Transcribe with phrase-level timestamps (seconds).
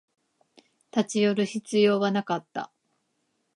[0.97, 2.71] 立ち寄る必要はなかった